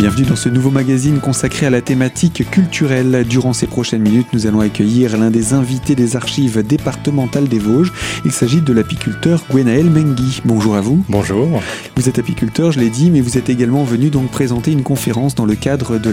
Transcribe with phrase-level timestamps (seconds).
[0.00, 3.26] Bienvenue dans ce nouveau magazine consacré à la thématique culturelle.
[3.28, 7.92] Durant ces prochaines minutes, nous allons accueillir l'un des invités des archives départementales des Vosges.
[8.24, 10.40] Il s'agit de l'apiculteur Gwenaël Mengui.
[10.46, 11.04] Bonjour à vous.
[11.10, 11.62] Bonjour.
[11.96, 15.34] Vous êtes apiculteur, je l'ai dit, mais vous êtes également venu donc présenter une conférence
[15.34, 16.10] dans le cadre de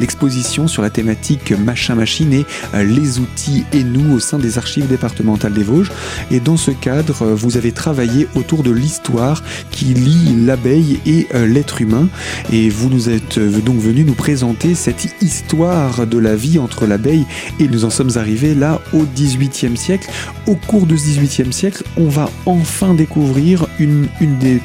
[0.00, 2.44] l'exposition sur la thématique machin machine et
[2.74, 5.92] euh, les outils et nous au sein des archives départementales des Vosges.
[6.32, 11.28] Et dans ce cadre, euh, vous avez travaillé autour de l'histoire qui lie l'abeille et
[11.36, 12.08] euh, l'être humain.
[12.52, 16.86] Et vous nous êtes êtes donc venu nous présenter cette histoire de la vie entre
[16.86, 17.26] l'abeille
[17.58, 20.10] et nous en sommes arrivés là au XVIIIe siècle.
[20.46, 24.60] Au cours de ce XVIIIe siècle, on va enfin découvrir une, une des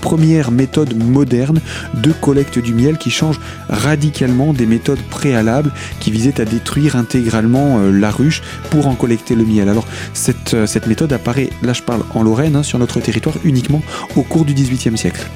[0.00, 1.60] premières méthodes modernes
[1.94, 7.78] de collecte du miel qui change radicalement des méthodes préalables qui visaient à détruire intégralement
[7.78, 9.68] euh, la ruche pour en collecter le miel.
[9.68, 13.82] Alors cette, euh, méthode apparaît, là je parle en Lorraine, hein, sur notre territoire uniquement
[14.16, 15.28] au cours du XVIIIe siècle.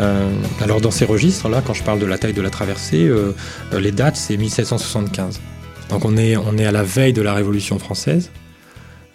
[0.00, 3.32] Euh, alors dans ces registres-là, quand je parle de la taille de la traversée, euh,
[3.72, 5.40] euh, les dates c'est 1775.
[5.90, 8.30] Donc on est, à la veille de la Révolution française.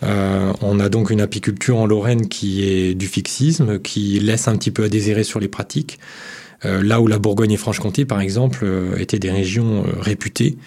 [0.01, 4.71] on a donc une apiculture en Lorraine qui est du fixisme, qui laisse un petit
[4.71, 5.99] peu à désirer sur les pratiques.
[6.63, 8.65] là où la Bourgogne et Franche-Comté, par exemple,
[8.97, 10.57] étaient des régions réputées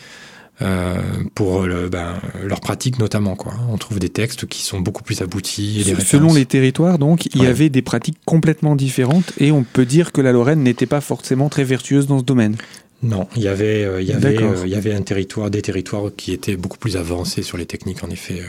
[1.35, 3.35] pour le, ben, leur pratique notamment.
[3.35, 3.55] Quoi.
[3.71, 5.81] On trouve des textes qui sont beaucoup plus aboutis.
[5.81, 9.87] Et Selon les territoires, donc, il y avait des pratiques complètement différentes et on peut
[9.87, 12.57] dire que la Lorraine n'était pas forcément très vertueuse dans ce domaine.
[13.03, 15.63] Non, il y avait, euh, il y avait, euh, il y avait un territoire, des
[15.63, 18.43] territoires qui étaient beaucoup plus avancés sur les techniques, en effet.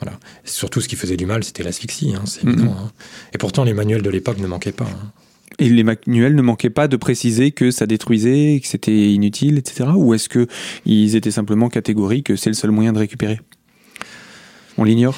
[0.00, 0.18] voilà.
[0.44, 2.74] Surtout, ce qui faisait du mal, c'était l'asphyxie, hein, c'est évident.
[2.76, 2.90] Hein.
[3.32, 4.86] Et pourtant, les manuels de l'époque ne manquaient pas.
[4.86, 5.12] Hein.
[5.58, 9.90] Et les manuels ne manquaient pas de préciser que ça détruisait, que c'était inutile, etc.
[9.96, 13.40] Ou est-ce qu'ils étaient simplement catégoriques que c'est le seul moyen de récupérer?
[14.76, 15.16] On l'ignore?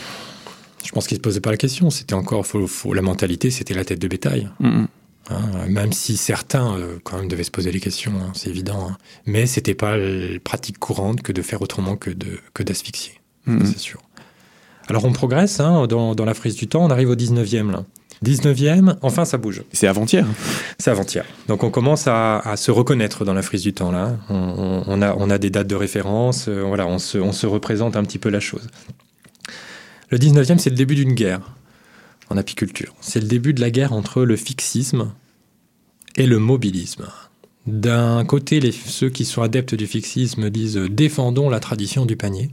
[0.82, 1.90] Je pense qu'ils ne se posaient pas la question.
[1.90, 4.48] C'était encore faut, la mentalité, c'était la tête de bétail.
[5.28, 8.88] Hein, même si certains, euh, quand même, devaient se poser les questions, hein, c'est évident.
[8.88, 8.96] Hein.
[9.26, 12.10] Mais c'était pas la pratique courante que de faire autrement que
[12.62, 13.20] d'asphyxier.
[13.46, 14.00] Que c'est sûr.
[14.90, 17.84] Alors on progresse dans, dans, la frise du temps, on arrive au 19e là.
[18.24, 19.62] 19e, enfin ça bouge.
[19.72, 20.26] C'est avant-hier.
[20.78, 21.24] C'est avant-hier.
[21.48, 24.16] Donc on commence à, se reconnaître dans la frise du temps là.
[24.28, 27.96] On, a, on a, des dates de référence, euh, voilà, on se, on se, représente
[27.96, 28.66] un petit peu la chose.
[30.10, 31.40] Le 19e, c'est le début d'une guerre
[32.28, 32.94] en apiculture.
[33.00, 35.12] C'est le début de la guerre entre le fixisme
[36.16, 37.06] et le mobilisme.
[37.66, 42.50] D'un côté, les, ceux qui sont adeptes du fixisme disent défendons la tradition du panier.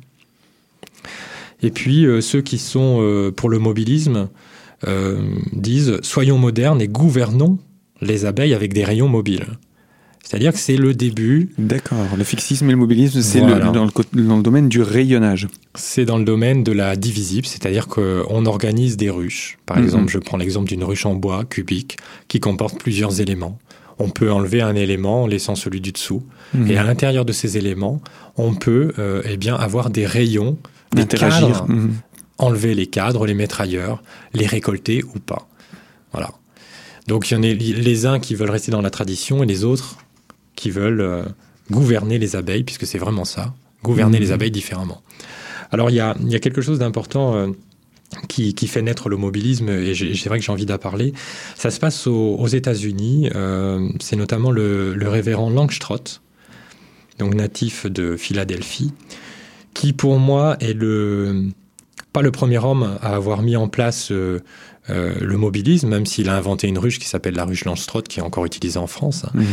[1.62, 4.30] Et puis euh, ceux qui sont euh, pour le mobilisme
[4.88, 5.18] euh,
[5.54, 7.58] disent soyons modernes et gouvernons
[8.02, 9.46] les abeilles avec des rayons mobiles.
[10.28, 11.52] C'est-à-dire que c'est le début.
[11.58, 12.06] D'accord.
[12.18, 15.48] Le fixisme et le mobilisme, c'est dans, le, domaine du rayonnage.
[15.74, 19.58] C'est dans le domaine de la divisible, c'est-à-dire qu'on organise des ruches.
[19.66, 19.84] Par mhm.
[19.86, 21.96] exemple, je prends l'exemple d'une ruche en bois cubique
[22.28, 23.58] qui comporte plusieurs éléments.
[24.00, 26.24] On peut enlever un élément en laissant celui du dessous.
[26.54, 26.72] Mhm.
[26.72, 28.02] Et à l'intérieur de ces éléments,
[28.36, 30.58] on peut euh, eh bien, avoir des rayons,
[30.96, 31.94] cadres, mhm
[32.38, 34.04] enlever les cadres, les mettre ailleurs,
[34.34, 35.48] les récolter ou pas.
[36.12, 36.32] Voilà.
[37.08, 39.64] Donc il y en a les uns qui veulent rester dans la tradition et les
[39.64, 39.98] autres
[40.56, 41.24] qui veulent euh,
[41.72, 43.54] gouverner les abeilles, puisque c'est vraiment ça,
[43.84, 44.34] gouverner les mmh.
[44.34, 45.02] abeilles différemment.
[45.72, 47.48] Alors il y a, quelque chose d'important euh,
[48.28, 51.14] qui, fait naître le mobilisme, et c'est vrai que j'ai envie d'en parler.
[51.56, 56.22] Ça se passe aux, États-Unis, euh, c'est notamment le, le, révérend Langstrott,
[57.20, 58.94] donc natif de Philadelphie,
[59.78, 61.50] qui pour moi est le
[62.12, 64.40] pas le premier homme à avoir mis en place euh,
[64.90, 68.20] euh, le mobilisme, même s'il a inventé une ruche qui s'appelle la ruche Langstroth, qui
[68.20, 69.28] est encore utilisée en France.
[69.36, 69.46] Mhm.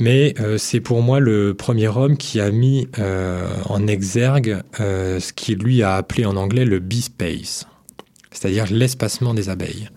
[0.00, 2.88] Mais euh, c'est pour moi le premier homme qui a mis
[3.68, 7.68] en exergue ce qu'il lui a appelé en anglais le bee space,
[8.32, 9.88] c'est-à-dire l'espacement des abeilles.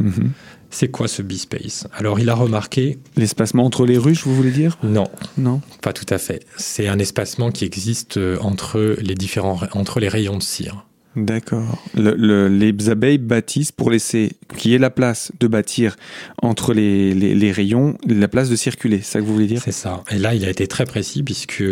[0.00, 0.32] Mhm.
[0.70, 2.98] C'est quoi ce bee space Alors, il a remarqué.
[3.16, 4.78] L'espacement entre les ruches, vous voulez dire?
[4.82, 5.08] Non.
[5.36, 5.60] Non?
[5.82, 6.44] Pas tout à fait.
[6.56, 10.84] C'est un espacement qui existe entre les différents, entre les rayons de cire.
[11.16, 11.82] D'accord.
[11.94, 15.96] les abeilles bâtissent pour laisser qu'il y ait la place de bâtir
[16.40, 18.98] entre les, rayons, la place de circuler.
[18.98, 19.60] C'est ça que vous voulez dire?
[19.62, 20.04] C'est ça.
[20.10, 21.64] Et là, il a été très précis puisque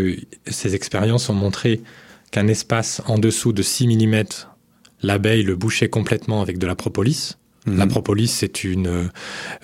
[0.46, 1.82] ces expériences ont montré
[2.32, 4.24] qu'un espace en dessous de 6 mm,
[5.02, 7.36] l'abeille le bouchait complètement avec de la propolis.
[7.68, 7.78] Mhm.
[7.78, 9.10] La propolis, c'est une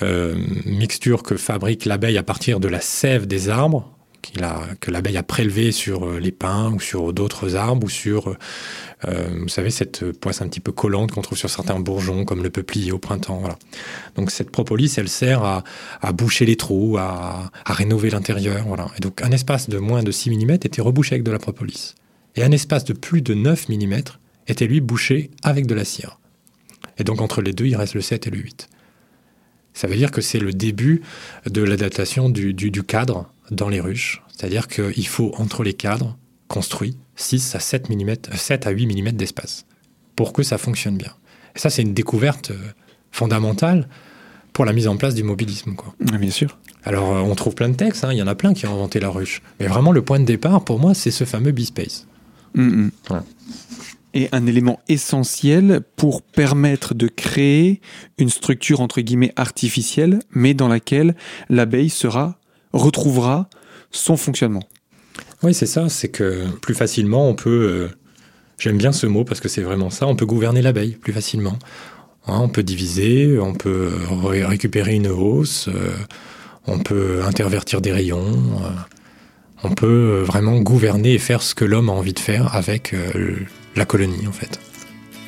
[0.03, 0.35] euh,
[0.65, 3.95] mixture que fabrique l'abeille à partir de la sève des arbres
[4.81, 8.37] que l'abeille a prélevé sur euh, les pins ou sur d'autres arbres ou sur,
[9.06, 12.43] euh, vous savez, cette poisse un petit peu collante qu'on trouve sur certains bourgeons comme
[12.43, 13.39] le peuplier au printemps.
[13.39, 13.59] Voilà.
[14.17, 15.62] Donc cette propolis, elle sert à,
[16.12, 18.65] boucher les trous, à, rénover l'intérieur.
[18.67, 18.87] Voilà.
[18.97, 21.95] Et donc un espace de moins de 6 mm était rebouché avec de la propolis.
[22.37, 23.95] Et un espace de plus de 9 mm
[24.49, 26.19] était lui bouché avec de la cire.
[26.99, 28.69] Et donc entre les deux, il reste le 7 et le 8.
[29.73, 31.02] Ça veut dire que c'est le début
[31.46, 34.23] de l'adaptation du, cadre dans les ruches.
[34.32, 36.17] C'est-à-dire qu'il faut, entre les cadres
[36.49, 39.67] construits, 6 à 7, mm, 7 à 8 mm d'espace
[40.14, 41.12] pour que ça fonctionne bien.
[41.56, 42.73] Et ça, c'est une découverte euh,
[43.11, 43.88] fondamentale
[44.52, 45.75] pour la mise en place du mobilisme.
[45.75, 45.94] Quoi.
[45.99, 46.58] Bien sûr.
[46.85, 48.12] Alors, euh, on trouve plein de textes, hein.
[48.12, 49.43] il y en a plein qui ont inventé la ruche.
[49.58, 52.06] Mais vraiment, le point de départ, pour moi, c'est ce fameux B-Space.
[52.55, 52.91] Mm, mm.
[54.17, 57.81] Et un élément essentiel pour permettre de créer
[58.17, 61.17] une structure, entre guillemets, artificielle, mais dans laquelle
[61.51, 62.39] l'abeille sera,
[62.73, 63.49] retrouvera
[63.91, 64.63] son fonctionnement.
[65.43, 67.51] Oui, c'est ça, c'est que plus facilement, on peut...
[67.51, 67.89] Euh,
[68.59, 71.59] j'aime bien ce mot parce que c'est vraiment ça, on peut gouverner l'abeille plus facilement.
[72.27, 73.93] Hein, on peut diviser, on peut
[74.47, 75.93] récupérer une hausse, euh,
[76.67, 78.33] on peut intervertir des rayons,
[78.63, 78.71] euh,
[79.65, 82.95] on peut vraiment gouverner et faire ce que l'homme a envie de faire avec
[83.76, 84.61] la colonie en fait.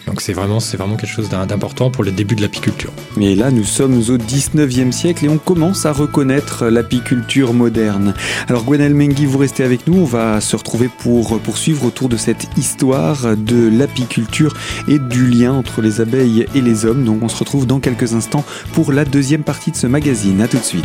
[0.07, 2.93] Donc c'est vraiment, vraiment quelque chose d'important pour le début de l'apiculture.
[3.17, 8.15] Mais là, nous sommes au 19e siècle et on commence à reconnaître l'apiculture moderne.
[8.47, 9.99] Alors Gwenel Mengi, vous restez avec nous.
[9.99, 14.55] On va se retrouver pour poursuivre autour de cette histoire de l'apiculture
[14.87, 17.05] et du lien entre les abeilles et les hommes.
[17.05, 18.45] Donc on se retrouve dans quelques instants
[18.75, 20.41] pour la deuxième partie de ce magazine.
[20.41, 20.85] A tout de suite.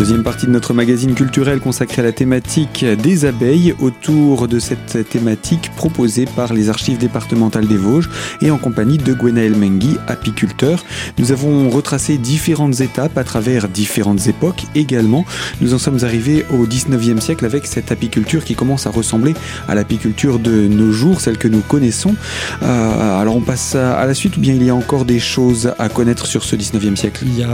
[0.00, 5.06] Deuxième partie de notre magazine culturel consacré à la thématique des abeilles, autour de cette
[5.06, 8.08] thématique proposée par les archives départementales des Vosges
[8.40, 10.82] et en compagnie de Gwenaël Mengui, apiculteur.
[11.18, 15.26] Nous avons retracé différentes étapes à travers différentes époques également.
[15.60, 19.34] Nous en sommes arrivés au 19e siècle avec cette apiculture qui commence à ressembler
[19.68, 22.14] à l'apiculture de nos jours, celle que nous connaissons.
[22.62, 25.74] Euh, alors on passe à la suite ou bien il y a encore des choses
[25.78, 27.22] à connaître sur ce 19e siècle?
[27.26, 27.50] Il y a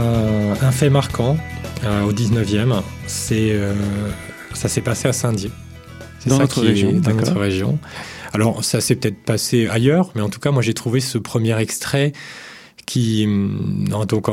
[0.61, 1.35] un fait marquant
[1.83, 2.81] euh, au 19e.
[3.05, 3.73] C'est, euh,
[4.53, 5.51] ça s'est passé à Saint-Dié.
[6.25, 7.79] Dans, notre région, dans notre région.
[8.33, 11.57] Alors, ça s'est peut-être passé ailleurs, mais en tout cas, moi, j'ai trouvé ce premier
[11.57, 12.11] extrait
[12.85, 14.29] qui, mm, donc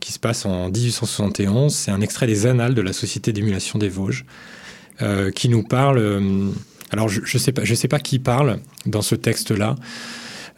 [0.00, 1.74] qui se passe en 1871.
[1.74, 4.24] C'est un extrait des Annales de la Société d'émulation des Vosges,
[5.00, 5.98] euh, qui nous parle.
[6.90, 9.74] alors, je ne sais, pas, je sais pas qui parle dans ce texte-là.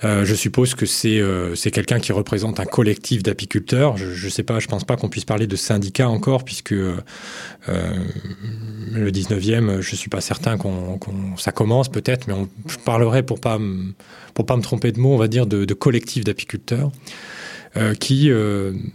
[0.05, 3.97] Euh, je suppose que euh, c'est quelqu'un qui représente un collectif d'apiculteurs.
[3.97, 6.97] Je ne sais pas, je pense pas qu'on puisse parler de syndicat encore, puisque euh,
[7.67, 10.99] le 19e, je suis pas certain qu'on
[11.37, 13.59] ça commence peut-être, mais on, je parlerai pour pas
[14.35, 16.91] pour pas me tromper de mots, on va dire de, de collectif d'apiculteurs.
[17.99, 18.31] qui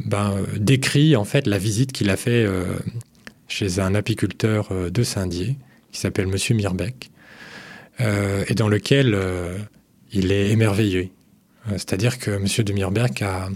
[0.06, 2.46] ben, décrit en fait la visite qu'il a fait
[3.48, 5.58] chez un apiculteur de Saint-Dié
[5.92, 7.10] qui s'appelle Monsieur Mirbeck
[8.00, 9.18] et dans lequel
[10.12, 11.12] il est émerveillé.
[11.68, 12.46] Euh, c'est-à-dire que M.
[12.64, 13.50] de Mirberg a,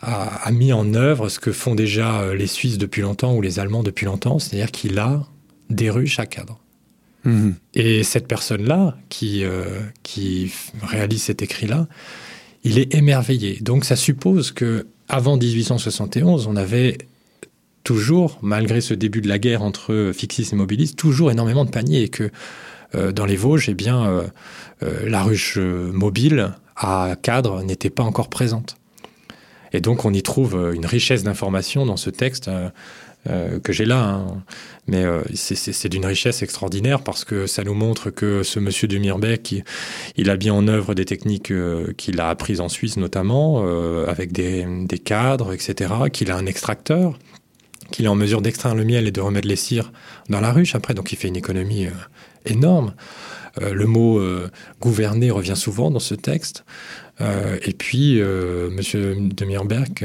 [0.00, 3.58] a, mis en œuvre ce que font déjà euh, les Suisses depuis longtemps ou les
[3.58, 5.24] Allemands depuis longtemps, c'est-à-dire qu'il a
[5.70, 6.60] des ruches à cadre.
[7.24, 7.56] Mhm.
[7.74, 10.52] Et cette personne-là, qui, euh, qui
[10.82, 11.88] réalise cet écrit-là,
[12.62, 13.58] il est émerveillé.
[13.60, 16.98] Donc ça suppose que avant 1871, on avait
[17.84, 22.02] toujours, malgré ce début de la guerre entre Fixis et Mobilis, toujours énormément de paniers
[22.02, 22.30] et que
[23.12, 24.26] dans les Vosges, eh bien,
[24.82, 28.76] euh, la ruche euh, mobile à cadre n'était pas encore présente.
[29.72, 32.50] Et donc on y trouve euh, une richesse d'informations dans ce texte
[33.64, 34.04] que j'ai là.
[34.04, 34.44] Hein.
[34.86, 39.64] Mais c'est d'une richesse extraordinaire parce que ça nous montre que ce monsieur de Mirbeck,
[40.16, 41.52] il, a bien en œuvre des techniques
[41.96, 43.66] qu'il a apprises en Suisse notamment,
[44.06, 47.18] avec des, des, cadres, etc., qu'il a un extracteur,
[47.90, 49.90] qu'il est en mesure d'extraire le miel et de remettre les cires
[50.28, 51.88] dans la ruche après, donc il fait une économie
[52.46, 52.94] énorme.
[53.62, 54.50] Euh, le mot euh,
[54.80, 56.64] gouverner revient souvent dans ce texte.
[57.20, 58.78] Euh, et puis, M.
[58.78, 60.04] de Mirberg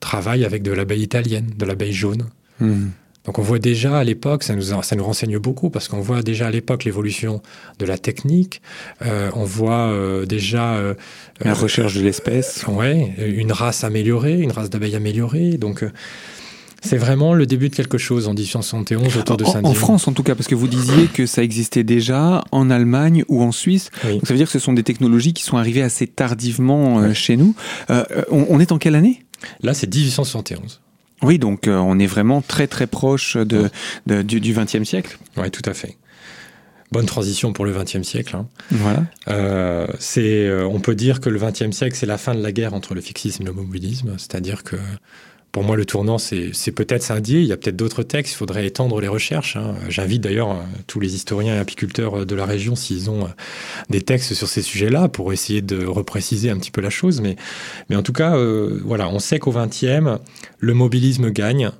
[0.00, 2.26] travaille avec de l'abeille italienne, de l'abeille jaune.
[2.60, 2.88] Hmm.
[3.24, 6.22] Donc on voit déjà à l'époque, ça nous, ça nous renseigne beaucoup parce qu'on voit
[6.22, 7.42] déjà à l'époque l'évolution
[7.80, 8.62] de la technique,
[9.02, 9.92] on voit
[10.26, 10.80] déjà...
[11.40, 12.64] la recherche de l'espèce.
[12.68, 15.58] Ouais, une race améliorée, une race d'abeilles améliorée.
[15.58, 15.84] Donc
[16.86, 19.70] c'est vraiment le début de quelque chose en 1871 autour de Saint-Dié.
[19.70, 23.24] En France en tout cas, parce que vous disiez que ça existait déjà en Allemagne
[23.28, 23.90] ou en Suisse.
[24.04, 27.12] Donc ça veut dire que ce sont des technologies qui sont arrivées assez tardivement euh,
[27.12, 27.54] chez nous.
[27.90, 29.24] Euh, on, est en quelle année?
[29.62, 30.80] Là, c'est 1871.
[31.22, 33.70] Oui, donc euh, on est vraiment très très proche de,
[34.22, 35.18] du XXe siècle.
[35.36, 35.96] Oui, tout à fait.
[36.92, 38.36] Bonne transition pour le XXe siècle.
[38.36, 38.46] Hein.
[38.70, 39.86] Voilà.
[39.98, 42.94] c'est, on peut dire que le XXe siècle, c'est la fin de la guerre entre
[42.94, 44.76] le fixisme et le mobilisme, c'est-à-dire que
[45.56, 47.40] pour moi, le tournant, c'est peut-être Saint-Dié.
[47.40, 48.34] Il y a peut-être d'autres textes.
[48.34, 49.56] Il faudrait étendre les recherches.
[49.56, 49.74] Hein.
[49.88, 53.26] J'invite d'ailleurs euh, tous les historiens et apiculteurs de la région, s'ils ont
[53.88, 57.22] des textes sur ces sujets-là, pour essayer de repréciser un petit peu la chose.
[57.22, 57.36] Mais,
[57.88, 58.36] mais en tout cas,
[58.84, 60.20] voilà, on sait qu'au XXe,
[60.58, 61.70] le mobilisme gagne.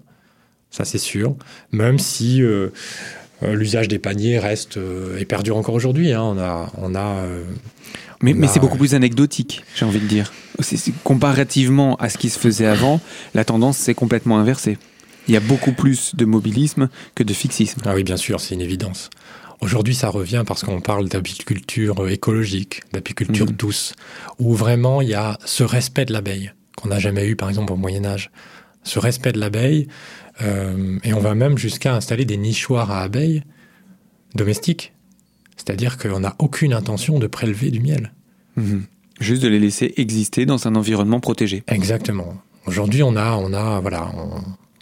[0.71, 1.37] Ça, c'est sûr.
[1.71, 2.40] Même si
[3.42, 4.78] l'usage des paniers reste
[5.18, 6.14] et perdure encore aujourd'hui.
[6.14, 6.23] Hein.
[6.23, 7.26] On a, on a
[8.23, 10.33] mais, mais c'est beaucoup plus anecdotique, j'ai envie de dire.
[11.04, 13.00] Comparativement à ce qui se faisait avant,
[13.34, 14.78] la tendance s'est complètement inversée.
[15.28, 17.80] Il y a beaucoup plus de mobilisme que de fixisme.
[17.84, 19.10] Ah oui, bien sûr, c'est une évidence.
[19.60, 23.56] Aujourd'hui, ça revient parce qu'on parle d'apiculture écologique, d'apiculture mmh.
[23.56, 23.94] douce,
[24.38, 27.72] où vraiment il y a ce respect de l'abeille qu'on n'a jamais eu, par exemple,
[27.72, 28.30] au Moyen Âge.
[28.82, 29.88] Ce respect de l'abeille,
[30.42, 33.42] euh, et on va même jusqu'à installer des nichoirs à abeilles
[34.34, 34.92] domestiques
[35.56, 38.12] c'est-à-dire qu'on n'a aucune intention de prélever du miel.
[38.56, 38.84] Mhm.
[39.20, 41.62] Juste de les laisser exister dans un environnement protégé.
[41.68, 42.35] Exactement.
[42.66, 44.11] Aujourd'hui, on a, on a, voilà,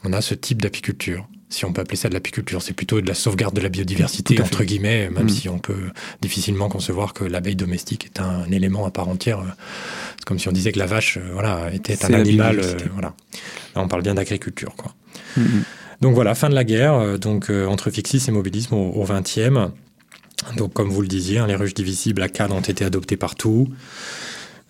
[0.05, 1.29] on, a ce type d'apiculture.
[1.51, 4.41] Si on peut appeler ça de l'apiculture, c'est plutôt de la sauvegarde de la biodiversité,
[4.41, 5.29] entre guillemets, même mhm.
[5.29, 9.41] si on peut difficilement concevoir que l'abeille domestique est un élément à part entière.
[10.17, 12.59] C'est comme si on disait que la vache, euh, voilà, était un animal.
[12.59, 13.15] Euh, voilà.
[13.77, 14.95] Là, on parle bien d'agriculture, quoi.
[15.37, 15.63] Mhm.
[16.01, 19.71] Donc voilà, fin de la guerre, euh, donc entre fixisme et mobilisme au XXe.
[20.57, 23.69] Donc, comme vous le disiez, hein, les ruches divisibles à cadre ont été adoptées partout.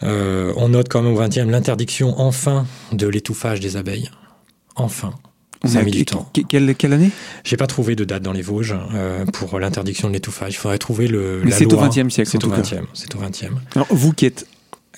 [0.03, 4.11] Euh, on note quand même au XXe l'interdiction enfin de l'étouffage des abeilles.
[4.77, 5.15] Enfin.
[5.67, 6.31] Ça a mis du temps.
[6.49, 7.11] Quelle, quelle année?
[7.43, 10.53] J'ai pas trouvé de date dans les Vosges euh, pour l'interdiction de l'étouffage.
[10.53, 11.41] Il faudrait trouver le.
[11.43, 12.31] Mais c'est au XXe siècle.
[12.31, 12.75] C'est au XXe.
[12.93, 13.47] C'est au XXe.
[13.75, 14.47] Alors vous qui êtes,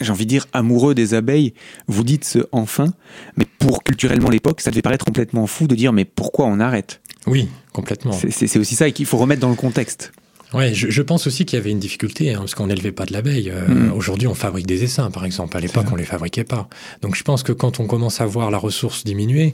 [0.01, 1.55] j'ai envie de dire, amoureux des abeilles,
[1.87, 2.93] vous dites ce enfin,
[3.37, 7.01] mais pour culturellement l'époque, ça devait paraître complètement fou de dire mais pourquoi on arrête?
[7.29, 8.13] Oui, complètement.
[8.13, 10.13] C'est aussi ça qu'il faut remettre dans le contexte.
[10.57, 13.13] Oui, je, pense aussi qu'il y avait une difficulté, hein, parce qu'on n'élevait pas de
[13.13, 13.51] l'abeille.
[13.51, 13.93] Euh, mm.
[13.93, 15.55] Aujourd'hui, on fabrique des essaims, par exemple.
[15.55, 16.69] À l'époque, on les fabriquait pas.
[17.03, 19.53] Donc je pense que quand on commence à voir la ressource diminuer,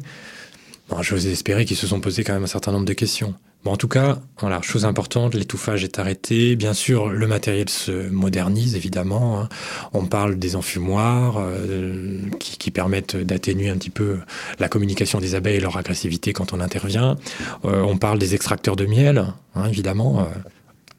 [0.89, 3.35] bon, j'ose espérer qu'ils se sont posés quand même un certain nombre de questions.
[3.65, 6.55] Bon, en tout cas, voilà, chose importante, l'étouffage est arrêté.
[6.55, 9.41] Bien sûr, le matériel se modernise, évidemment.
[9.41, 9.49] Hein.
[9.93, 14.19] On parle des enfumoirs euh, qui, qui, permettent d'atténuer un petit peu
[14.61, 17.17] la communication des abeilles et leur agressivité quand on intervient.
[17.65, 20.29] Euh, on parle des extracteurs de miel, hein, évidemment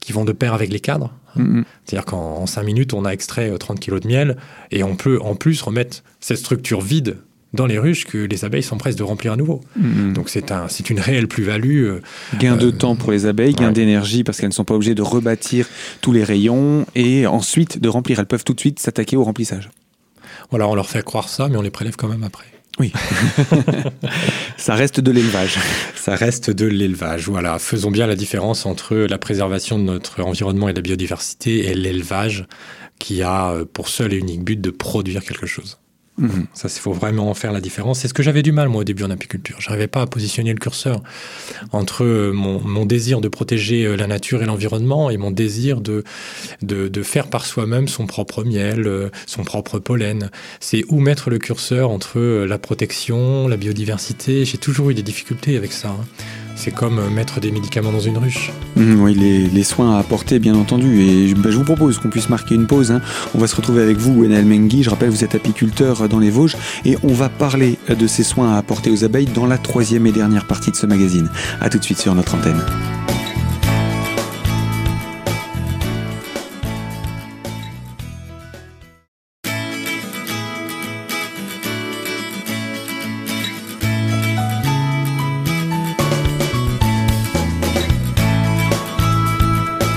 [0.04, 1.12] qui vont de pair avec les cadres.
[1.38, 1.64] Mm-hmm.
[1.86, 4.38] C'est-à-dire qu'en 5 minutes, on a extrait 30 euh, kg de miel
[4.72, 7.18] et on peut en plus remettre cette structure vide
[7.54, 9.62] dans les ruches que les abeilles s'empressent de remplir à nouveau.
[9.80, 10.14] Mm-hmm.
[10.14, 11.86] Donc c'est un, une réelle plus-value.
[11.86, 12.02] Euh,
[12.40, 14.96] gain de euh, temps pour les abeilles, gain d'énergie parce qu'elles ne sont pas obligées
[14.96, 15.68] de rebâtir
[16.02, 18.20] tous les rayons et ensuite de remplir.
[18.20, 19.70] Elles peuvent tout de suite s'attaquer au remplissage.
[20.50, 22.46] Voilà, on leur fait croire ça, mais on les prélève quand même après.
[22.80, 22.92] Oui.
[24.58, 25.58] ça reste de l'élevage.
[25.96, 27.60] Ça reste de l'élevage, voilà.
[27.60, 31.76] Faisons bien la différence entre la préservation de notre environnement et de la biodiversité et
[31.76, 32.46] l'élevage
[33.00, 35.78] qui a euh, pour seul et unique but de produire quelque chose.
[36.18, 36.46] Mhm.
[36.54, 38.00] Ça, il faut vraiment faire la différence.
[38.00, 39.60] C'est ce que j'avais du mal, moi, au début en apiculture.
[39.60, 41.02] J'arrivais pas à positionner le curseur
[41.72, 46.04] entre euh, mon, désir de protéger euh, la nature et l'environnement et mon désir de,
[46.62, 50.30] de, faire par soi-même son propre miel, euh, son propre pollen.
[50.60, 54.46] C'est où mettre le curseur entre la protection, la biodiversité.
[54.46, 55.90] J'ai toujours eu des difficultés avec ça.
[55.90, 56.06] Hein.
[56.56, 58.52] C'est comme euh, mettre des médicaments dans une ruche.
[58.76, 61.02] Mmh, oui, les, soins à apporter, bien entendu.
[61.02, 62.92] Et bah, je vous propose qu'on puisse marquer une pause.
[62.92, 63.02] Hein.
[63.36, 64.84] On va se retrouver avec vous, Gwenel Mengui.
[64.84, 66.58] Je rappelle, vous êtes apiculteur dans les Vosges.
[66.86, 70.12] Et on va parler de ces soins à apporter aux abeilles dans la troisième et
[70.12, 71.30] dernière partie de ce magazine.
[71.62, 72.62] A tout de suite sur notre antenne.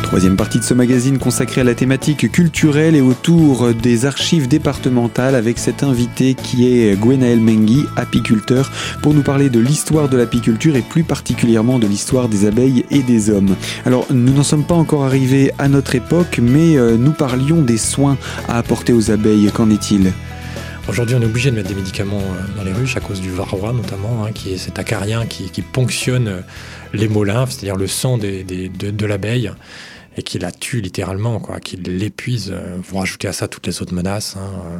[0.07, 5.35] Troisième partie de ce magazine consacrée à la thématique culturelle et autour des archives départementales
[5.35, 8.71] avec cet invité qui est Gwenaël Mengui, apiculteur,
[9.03, 13.03] pour nous parler de l'histoire de l'apiculture et plus particulièrement de l'histoire des abeilles et
[13.03, 13.57] des hommes.
[13.85, 17.77] Alors nous n'en sommes pas encore arrivés à notre époque, mais euh, nous parlions des
[17.77, 18.17] soins
[18.49, 19.51] à apporter aux abeilles.
[19.53, 20.13] Qu'en est-il?
[20.89, 23.31] Aujourd'hui, on est obligé de mettre des médicaments euh, dans les ruches à cause du
[23.31, 26.41] varroa notamment, hein, qui est cet acarien qui, ponctionne euh,
[26.95, 29.51] les molymphes, c'est-à-dire le sang de l'abeille
[30.17, 32.51] et qui la tue littéralement, quoi, qui l'épuise.
[32.53, 34.79] Euh, vous rajoutez à ça toutes les autres menaces hein, euh,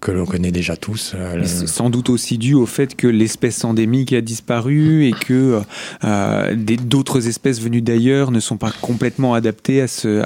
[0.00, 1.12] que l'on connaît déjà tous.
[1.14, 5.62] Euh, c'est sans doute aussi dû au fait que l'espèce endémique a disparu et que
[6.82, 10.22] d'autres espèces venues d'ailleurs ne sont pas complètement adaptées à ce,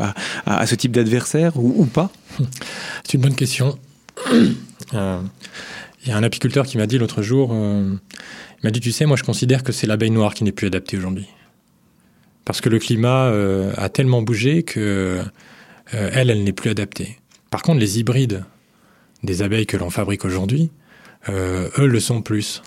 [0.47, 2.11] à, ce type d'adversaire ou, pas?
[3.05, 3.79] C'est une bonne question.
[4.93, 7.99] Il y a un apiculteur qui m'a dit l'autre jour, il
[8.65, 10.97] m'a dit, tu sais, moi je considère que c'est l'abeille noire qui n'est plus adaptée
[10.97, 11.27] aujourd'hui
[12.49, 15.21] parce que le climat euh, a tellement bougé que
[15.93, 17.19] euh, elle, elle n'est plus adaptée.
[17.51, 18.43] Par contre, les hybrides
[19.23, 20.71] des abeilles que l'on fabrique aujourd'hui,
[21.29, 22.63] euh, eux le sont plus.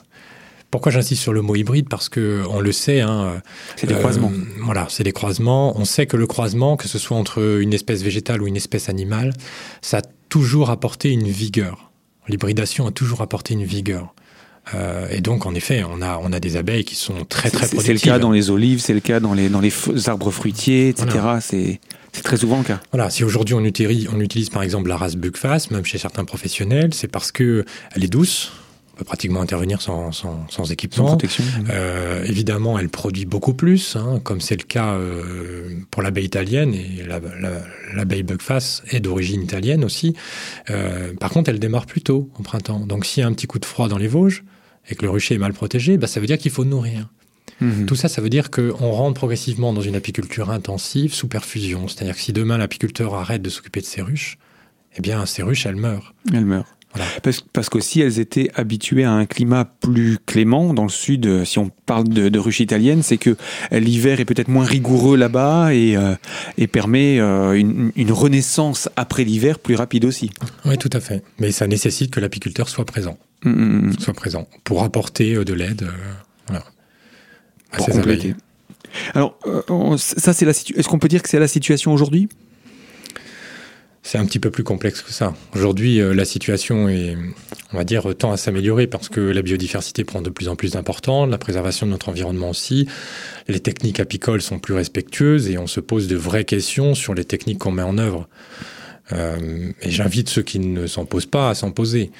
[0.69, 1.89] Pourquoi j'insiste sur le mot hybride?
[1.89, 3.01] Parce que on le sait.
[3.01, 3.41] Hein,
[3.75, 4.31] c'est des croisements.
[4.59, 5.75] Voilà, c'est des croisements.
[5.75, 8.87] On sait que le croisement, que ce soit entre une espèce végétale ou une espèce
[8.87, 9.33] animale,
[9.81, 11.91] ça a toujours apporté une vigueur.
[12.27, 14.13] L'hybridation a toujours apporté une vigueur.
[14.73, 17.67] Euh, et donc, en effet, on a, on a des abeilles qui sont très, très
[17.67, 17.85] productives.
[17.85, 19.73] C'est le cas dans les olives, c'est le cas dans les, dans les
[20.07, 21.09] arbres fruitiers, etc.
[22.11, 22.79] C'est très souvent le cas.
[22.91, 26.25] Voilà, si aujourd'hui on utilise, on utilise par exemple la race Buckfast, même chez certains
[26.25, 27.65] professionnels, c'est parce que
[27.95, 28.51] elle est douce,
[28.93, 31.07] on peut pratiquement intervenir sans, sans, sans équipement.
[31.07, 31.43] Sans protection.
[31.69, 36.73] Euh, évidemment, elle produit beaucoup plus, hein, comme c'est le cas euh, pour l'abeille italienne,
[36.73, 40.13] et l'abeille la, Buckfast est d'origine italienne aussi.
[40.69, 42.81] Euh, par contre, elle démarre plus tôt, au printemps.
[42.81, 44.43] Donc s'il y a un petit coup de froid dans les Vosges,
[44.89, 47.09] et que le rucher est mal protégé, bah, ça veut dire qu'il faut nourrir.
[47.59, 47.85] Mhm.
[47.85, 51.87] Tout ça, ça veut dire qu'on rentre progressivement dans une apiculture intensive sous perfusion.
[51.87, 54.37] C'est-à-dire que si demain l'apiculteur arrête de s'occuper de ses ruches,
[54.97, 56.13] eh bien, ces ruches, elles meurent.
[56.33, 56.75] Elles meurent.
[56.93, 57.07] Voilà.
[57.23, 60.73] Parce, parce qu'aussi, elles étaient habituées à un climat plus clément.
[60.73, 63.37] Dans le sud, euh, si on parle de, de ruches italiennes, c'est que
[63.71, 66.15] l'hiver est peut-être moins rigoureux là-bas et, euh,
[66.57, 70.31] et permet euh, une, une, renaissance après l'hiver plus rapide aussi.
[70.65, 71.23] Oui, tout à fait.
[71.39, 73.17] Mais ça nécessite que l'apiculteur soit présent.
[73.99, 75.87] Soit présent pour apporter de l'aide.
[76.47, 76.63] voilà
[77.71, 78.35] pour compléter.
[79.13, 82.29] Alors, euh, ça, c'est la Est-ce qu'on peut dire que c'est la situation aujourd'hui?
[84.03, 85.33] C'est un petit peu plus complexe que ça.
[85.55, 87.15] Aujourd'hui, euh, la situation est,
[87.71, 90.71] on va dire, tend à s'améliorer parce que la biodiversité prend de plus en plus
[90.71, 92.87] d'importance, la préservation de notre environnement aussi.
[93.47, 97.25] Les techniques apicoles sont plus respectueuses et on se pose de vraies questions sur les
[97.25, 98.27] techniques qu'on met en œuvre.
[99.11, 102.11] Euh, et j'invite ceux qui ne s'en posent pas à s'en poser.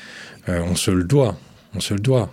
[0.47, 1.37] on se le doit.
[1.73, 2.29] On se le doit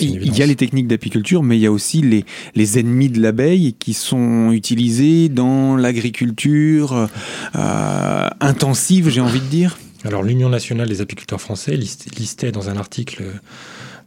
[0.00, 3.20] il y a les techniques d'apiculture, mais il y a aussi les, les ennemis de
[3.20, 7.08] l'abeille qui sont utilisés dans l'agriculture
[7.54, 9.78] euh, intensive, j'ai envie de dire.
[10.04, 13.22] Alors l'Union nationale des apiculteurs français listait dans un article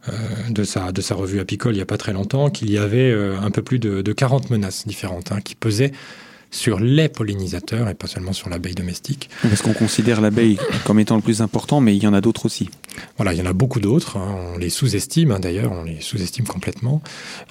[0.08, 0.12] euh,
[0.50, 3.10] de, sa, de sa revue apicole il n'y a pas très longtemps qu'il y avait
[3.10, 5.92] euh, un peu plus de, de 40 menaces différentes hein, qui pesaient
[6.54, 9.28] sur les pollinisateurs et pas seulement sur l'abeille domestique.
[9.42, 12.46] Parce qu'on considère l'abeille comme étant le plus important, mais il y en a d'autres
[12.46, 12.70] aussi.
[13.16, 14.16] Voilà, il y en a beaucoup d'autres.
[14.16, 14.36] Hein.
[14.54, 17.02] On les sous-estime hein, d'ailleurs, on les sous-estime complètement.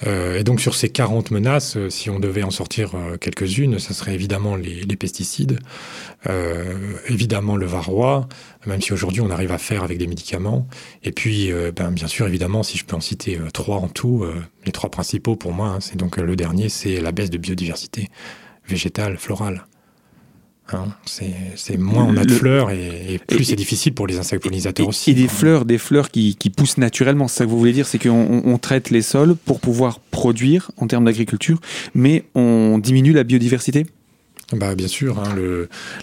[0.06, 3.78] Euh, et donc sur ces 40 menaces, euh, si on devait en sortir euh, quelques-unes,
[3.78, 5.58] ça serait évidemment les, les pesticides,
[6.28, 8.28] euh, évidemment le varroa,
[8.66, 10.66] même si aujourd'hui on arrive à faire avec des médicaments.
[11.02, 14.24] Et puis, euh, ben, bien sûr, évidemment, si je peux en citer trois en tout,
[14.64, 18.08] les trois principaux pour moi, hein, c'est donc le dernier, c'est la baisse de biodiversité
[18.68, 19.66] végétale, florale.
[20.72, 24.88] Hein, c'est moins on a de fleurs et, plus c'est difficile pour les insectes pollinisateurs
[24.88, 25.10] aussi.
[25.10, 27.28] Et des fleurs, des fleurs qui, poussent naturellement.
[27.28, 30.86] C'est ça que vous voulez dire, c'est qu'on traite les sols pour pouvoir produire en
[30.86, 31.60] termes d'agriculture,
[31.94, 33.86] mais on diminue la biodiversité?
[34.52, 35.36] Bah, bien sûr, hein,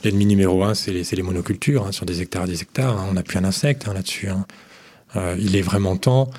[0.04, 3.04] l'ennemi numéro un, c'est les, les, monocultures, hein, sur des hectares et des hectares.
[3.10, 4.28] on n'a plus un insecte là-dessus.
[5.16, 6.30] Euh, il est vraiment temps,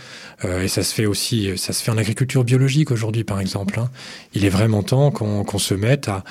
[0.44, 3.78] euh, et ça se fait aussi, ça se fait en agriculture biologique aujourd'hui par exemple.
[3.78, 3.90] Hein.
[4.35, 6.24] Il est vraiment temps qu'on se mette à,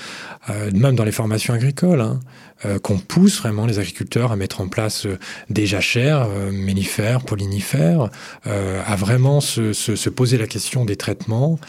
[0.73, 2.19] même dans les formations agricoles, hein,
[2.65, 5.08] euh, qu'on pousse vraiment les agriculteurs à mettre en place
[5.49, 8.10] des jachères, mellifères, pollinifères,
[8.45, 11.60] à vraiment se, se, se, poser la question des traitements.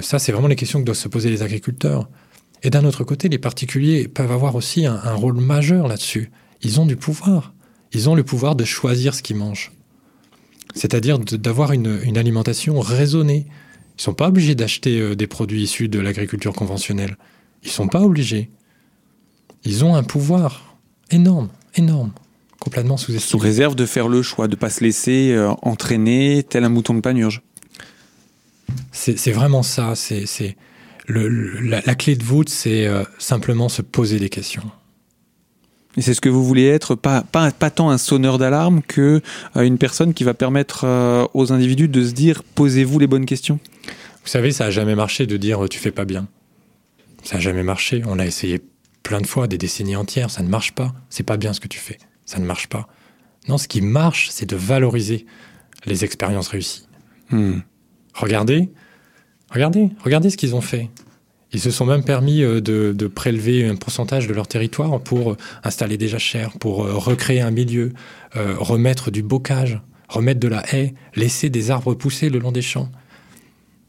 [0.00, 2.08] ça, c'est vraiment les questions que doivent se poser les agriculteurs.
[2.62, 6.30] Et d'un autre côté, les particuliers peuvent avoir aussi un, un rôle majeur là-dessus.
[6.62, 7.52] Ils ont du pouvoir.
[7.92, 9.75] Ils ont le pouvoir de choisir ce qu'ils mangent
[10.76, 13.46] c'est-à-dire d'avoir une, alimentation raisonnée.
[13.48, 17.16] Ils ne sont pas obligés d'acheter euh, des produits issus de l'agriculture conventionnelle.
[17.62, 18.50] Ils ne sont pas obligés.
[19.64, 20.76] Ils ont un pouvoir
[21.10, 22.12] énorme, énorme,
[22.60, 23.30] complètement sous-estimé.
[23.30, 26.68] Sous réserve de faire le choix, de ne pas se laisser euh, entraîner tel un
[26.68, 27.42] mouton de panurge.
[28.92, 29.94] C'est vraiment ça.
[29.94, 30.56] C'est
[31.08, 34.70] la, la, clé de voûte, c'est euh, simplement se poser des questions.
[35.96, 39.22] Et c'est ce que vous voulez être, pas, pas, pas tant un sonneur d'alarme que
[39.56, 43.26] euh, une personne qui va permettre euh, aux individus de se dire posez-vous les bonnes
[43.26, 43.58] questions.
[44.22, 46.26] Vous savez, ça a jamais marché de dire tu fais pas bien.
[47.22, 48.02] Ça a jamais marché.
[48.06, 48.60] On a essayé
[49.02, 50.92] plein de fois, des décennies entières, ça ne marche pas.
[51.10, 51.98] C'est pas bien ce que tu fais.
[52.24, 52.88] Ça ne marche pas.
[53.48, 55.26] Non, ce qui marche, c'est de valoriser
[55.84, 56.88] les expériences réussies.
[57.30, 57.60] Hmm.
[58.14, 58.70] Regardez,
[59.50, 60.90] regardez, regardez ce qu'ils ont fait.
[61.56, 65.36] Ils se sont même permis euh, de, prélever un pourcentage de leur territoire pour euh,
[65.64, 67.92] installer des jachères, pour euh, recréer un milieu,
[68.34, 72.90] remettre du bocage, remettre de la haie, laisser des arbres pousser le long des champs.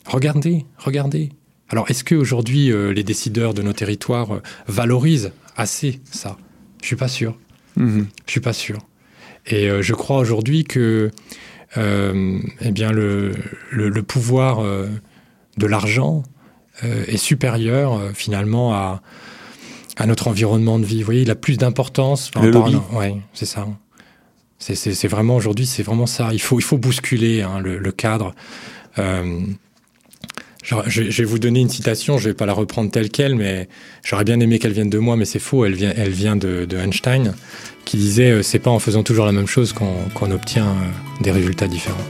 [0.05, 1.31] Regardez, regardez.
[1.67, 6.37] Alors, est-ce qu'aujourd'hui, les décideurs de nos territoires valorisent assez ça?
[6.81, 7.37] Je suis pas sûr.
[7.77, 8.05] Mm-hmm.
[8.25, 8.77] Je suis pas sûr.
[9.47, 11.11] Et je crois aujourd'hui que,
[11.75, 13.33] eh bien, le,
[13.71, 16.23] le pouvoir de l'argent,
[16.83, 19.01] est supérieur euh, finalement à,
[19.95, 20.99] à notre environnement de vie.
[20.99, 22.31] Vous voyez, il a plus d'importance.
[22.41, 22.77] Le lobby.
[22.93, 23.67] Oui, c'est ça.
[24.59, 26.29] C'est vraiment aujourd'hui, c'est vraiment ça.
[26.33, 28.33] Il faut, il faut bousculer hein, le, le, cadre.
[28.95, 33.69] je, vais vous donner une citation, je vais pas la reprendre telle quelle, mais
[34.03, 36.65] j'aurais bien aimé qu'elle vienne de moi, mais c'est faux, elle vient, elle vient de,
[36.65, 37.35] de Einstein,
[37.85, 40.75] qui disait c'est pas en faisant toujours la même chose qu'on obtient
[41.21, 42.03] des résultats différents.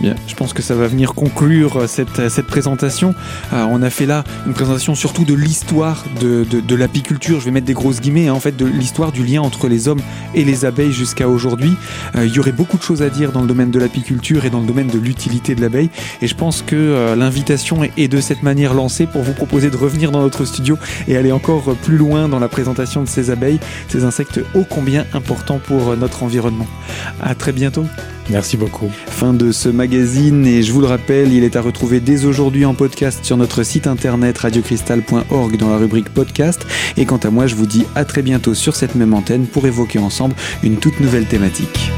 [0.00, 3.16] Bien, je pense que ça va venir conclure euh, cette, euh, cette présentation.
[3.52, 7.50] Euh, on a fait là une présentation surtout de l'histoire de, de, l'apiculture, je vais
[7.50, 10.00] mettre des grosses guillemets, hein, en fait de l'histoire du lien entre les hommes
[10.36, 11.72] et les abeilles jusqu'à aujourd'hui.
[12.14, 14.60] il y aurait beaucoup de choses à dire dans le domaine de l'apiculture et dans
[14.60, 15.90] le domaine de l'utilité de l'abeille.
[16.22, 20.12] Et je pense que l'invitation est, de cette manière lancée pour vous proposer de revenir
[20.12, 23.58] dans notre studio et aller encore plus loin dans la présentation de ces abeilles,
[23.88, 26.66] ces insectes ô combien importants pour notre environnement.
[27.20, 27.86] À très bientôt.
[28.30, 28.90] Merci beaucoup.
[29.06, 32.64] Fin de ce magazine et je vous le rappelle, il est à retrouver dès aujourd'hui
[32.64, 36.66] en podcast sur notre site internet radiocristal.org dans la rubrique podcast.
[36.96, 39.66] Et quant à moi, je vous dis à très bientôt sur cette même antenne pour
[39.66, 41.90] évoquer ensemble une toute nouvelle thématique.